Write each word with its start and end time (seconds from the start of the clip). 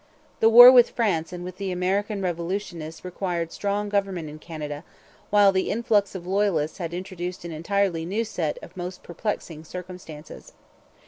The 0.39 0.49
war 0.49 0.71
with 0.71 0.89
France 0.89 1.31
and 1.31 1.43
with 1.43 1.57
the 1.57 1.71
American 1.71 2.23
Revolutionists 2.23 3.05
required 3.05 3.51
strong 3.51 3.87
government 3.87 4.29
in 4.29 4.39
Canada; 4.39 4.83
while 5.29 5.51
the 5.51 5.69
influx 5.69 6.15
of 6.15 6.25
Loyalists 6.25 6.79
had 6.79 6.91
introduced 6.91 7.45
an 7.45 7.51
entirely 7.51 8.03
new 8.03 8.25
set 8.25 8.57
of 8.63 8.75
most 8.75 9.03
perplexing 9.03 9.63
circumstances. 9.63 10.53